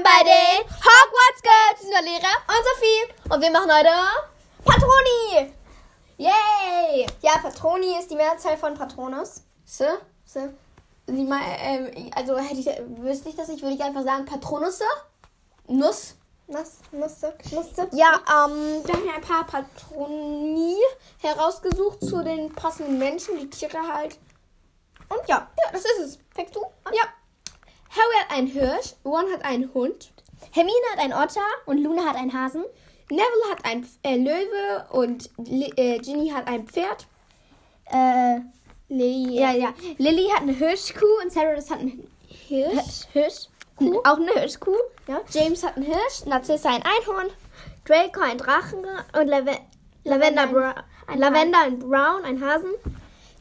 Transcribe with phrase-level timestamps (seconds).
[0.00, 1.82] willkommen bei den Hogwarts Girls.
[1.82, 3.34] Wir sind Lehrer und Sophie.
[3.34, 3.88] Und wir machen heute
[4.64, 5.52] Patroni.
[6.16, 7.06] Yay!
[7.22, 9.42] Ja, Patroni ist die Mehrzahl von Patronus.
[9.64, 9.84] So,
[10.24, 10.48] so.
[11.06, 12.66] Sie mal, ähm, also hätte ich,
[13.02, 14.84] wüsste ich das nicht, würde ich einfach sagen Patronusse.
[15.66, 16.16] Nuss.
[16.46, 17.88] Nuss, Nüsse, Nüsse.
[17.92, 20.76] Ja, ähm, wir haben ja ein paar Patroni
[21.20, 24.18] herausgesucht zu den passenden Menschen, die Tiere halt.
[25.08, 26.18] Und ja, ja, das ist es.
[26.34, 26.60] Fängst du?
[26.84, 26.92] An?
[26.92, 27.02] Ja.
[27.90, 30.12] Harry hat einen Hirsch, Ron hat einen Hund,
[30.52, 32.64] Hermine hat einen Otter und Luna hat einen Hasen.
[33.10, 35.30] Neville hat einen äh, Löwe und
[35.76, 37.06] äh, Ginny hat ein Pferd.
[37.86, 38.40] Äh,
[38.88, 39.74] Lily, ja, ja.
[39.98, 43.06] Lily hat eine Hirschkuh und Cyrus hat einen Hirsch.
[43.12, 43.48] Hirsch.
[43.76, 43.98] Kuh.
[44.04, 44.76] Auch eine Hirschkuh.
[45.08, 45.20] Ja.
[45.30, 47.30] James hat einen Hirsch, Narcissa ein Einhorn,
[47.84, 48.84] Draco ein Drachen
[49.18, 49.58] und Lave
[50.04, 50.74] Lavender, Bra
[51.06, 52.70] ein Lavender ein Brown, ein Hasen.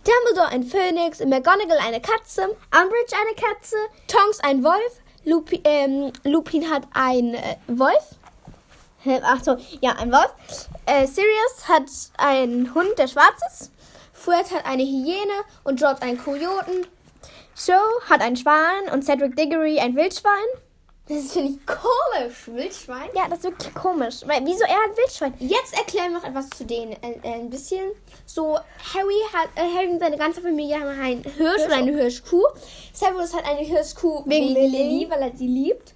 [0.09, 2.41] Dumbledore ein Phönix, McGonagall eine Katze,
[2.75, 3.75] Umbridge eine Katze,
[4.07, 8.15] Tonks ein Wolf, Lupi, ähm, Lupin hat ein äh, Wolf.
[9.05, 10.33] Ach so, ja, ein Wolf.
[10.87, 11.83] Äh, Sirius hat
[12.17, 13.71] einen Hund, der schwarz ist.
[14.11, 16.87] Fred hat eine Hyäne und George einen Kojoten.
[17.67, 20.33] Joe hat einen Schwan und Cedric Diggory ein Wildschwein.
[21.09, 23.09] Das finde ich komisch, Wildschwein.
[23.15, 24.21] Ja, das ist wirklich komisch.
[24.27, 25.33] Weil, wieso er hat Wildschwein?
[25.39, 26.95] Jetzt erklären wir noch etwas zu denen.
[27.01, 27.91] Ein, ein bisschen.
[28.27, 28.59] So,
[28.93, 32.45] Harry hat, äh, Harry und seine ganze Familie haben einen Hirsch und eine Hirschkuh.
[32.93, 34.77] Severus hat eine Hirschkuh Wegen wegen Lily.
[34.77, 35.95] Lily, weil er sie liebt.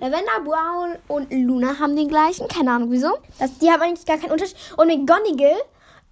[0.00, 2.48] Lavender, Brown und Luna haben den gleichen.
[2.48, 3.18] Keine Ahnung wieso.
[3.38, 4.56] Das, die haben eigentlich gar keinen Unterschied.
[4.78, 5.60] Und McGonagall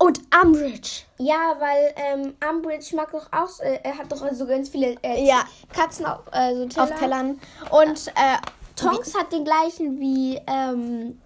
[0.01, 1.03] und Umbridge.
[1.19, 5.27] Ja, weil ähm, Umbridge mag doch auch, äh, er hat doch so ganz viele äh,
[5.27, 5.45] Ja.
[5.75, 6.85] Katzen auf, äh, so Teller.
[6.85, 7.41] Auf Tellern.
[7.71, 8.39] Und äh,
[8.77, 11.21] Tonks hat den gleichen wie ähm,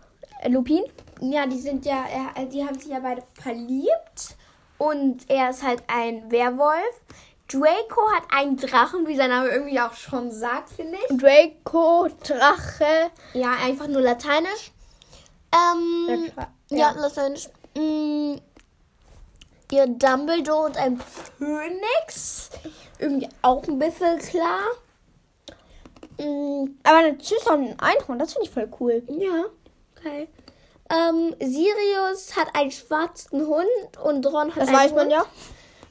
[0.49, 0.83] Lupin.
[1.21, 4.37] Ja, die sind ja, er, die haben sich ja beide verliebt.
[4.79, 7.05] Und er ist halt ein Werwolf.
[7.47, 11.17] Draco hat einen Drachen, wie sein Name irgendwie auch schon sagt, finde ich.
[11.17, 13.11] Draco, Drache.
[13.35, 14.73] Ja, einfach nur lateinisch.
[15.53, 16.91] Ähm, Ja, ja, ja.
[17.01, 17.49] lateinisch.
[17.77, 18.37] Mm,
[19.75, 21.01] ihr Dumbledore und ein
[21.39, 22.51] Phönix.
[22.99, 24.61] Irgendwie auch ein bisschen klar.
[26.19, 28.19] Mm, Aber natürlich auch ein Einhorn.
[28.19, 29.03] Das finde ich voll cool.
[29.09, 29.45] Ja,
[29.99, 30.29] okay.
[30.91, 33.67] Ähm, Sirius hat einen schwarzen Hund
[34.03, 35.25] und Ron hat Das einen weiß man ja.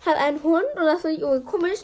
[0.06, 1.80] Hat einen Hund und das finde ich irgendwie komisch.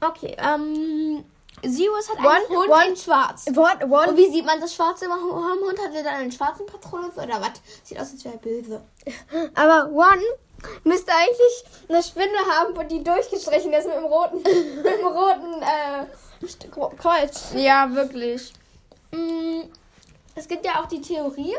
[0.00, 1.24] Okay, ähm,
[1.62, 3.44] Sirius hat einen Hund Ron- in schwarz.
[3.54, 5.78] Ron, Ron, Und wie sieht man das schwarze am Hund?
[5.78, 7.52] Hat er dann einen schwarzen Patronus oder was?
[7.84, 8.82] Sieht aus, als wäre er böse.
[9.54, 10.18] Aber Ron
[10.84, 15.62] müsste eigentlich eine Spinne haben, wo die durchgestrichen ist mit dem roten, mit dem roten
[15.62, 17.52] äh, Kreuz.
[17.54, 18.52] Ja, wirklich.
[19.12, 19.62] Mm,
[20.34, 21.56] Es gibt ja auch die Theorie,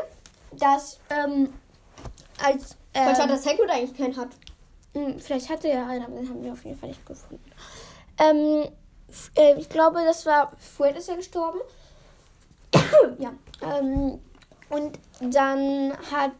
[0.52, 1.52] dass ähm,
[2.42, 4.28] als ähm, Weil das Hagrid eigentlich keinen hat.
[4.94, 7.52] Hm, Vielleicht hatte er einen, aber den haben wir auf jeden Fall nicht gefunden.
[8.18, 8.68] Ähm,
[9.34, 10.52] äh, ich glaube, das war.
[10.58, 11.60] Fred ist ja gestorben.
[13.18, 13.32] ja.
[13.62, 14.18] Ähm,
[14.70, 16.32] und dann hat.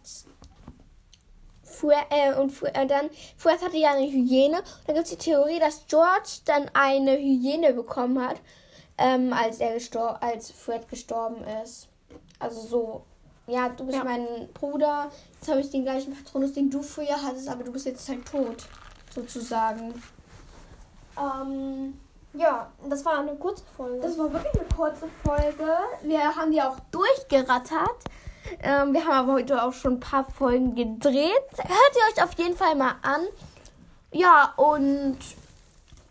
[1.67, 3.11] Fred, äh, und Fred, äh, dann.
[3.37, 4.59] Fred hatte ja eine Hyäne.
[4.59, 8.37] Und dann gibt es die Theorie, dass George dann eine Hyäne bekommen hat,
[8.99, 11.89] ähm, als, er gestor als Fred gestorben ist.
[12.39, 13.03] Also so.
[13.49, 14.05] Ja, du bist Ja.
[14.05, 15.11] mein Bruder.
[15.35, 18.27] Jetzt habe ich den gleichen Patronus, den du früher hattest, aber du bist jetzt halt
[18.27, 18.65] tot,
[19.15, 19.95] sozusagen.
[21.19, 21.99] Ähm,
[22.35, 24.01] Ja, das war eine kurze Folge.
[24.01, 25.67] das war wirklich eine kurze Folge.
[26.03, 28.05] Wir haben die auch durchgerattert.
[28.63, 31.33] Ähm, wir haben aber heute auch schon ein paar Folgen gedreht.
[31.57, 33.23] Hört ihr euch auf jeden Fall mal an.
[34.13, 35.19] Ja, und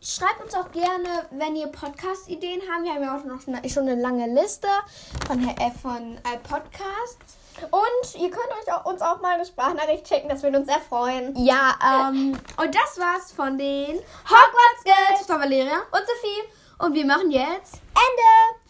[0.02, 2.84] schreibt uns auch gerne, wenn ihr Podcast-Ideen habt.
[2.84, 4.68] Wir haben ja auch noch schon schon eine lange Liste
[5.28, 7.38] von, äh, von äh, Podcasts.
[7.72, 10.82] Und ihr könnt euch auch, uns auch mal eine Sprachnachricht schicken, das würde uns sehr
[10.82, 11.34] freuen.
[11.38, 13.96] Ja, ähm, und das war's von den
[14.26, 18.66] Hogwarts Girls von Valeria Und Sophie, und wir machen jetzt Ende!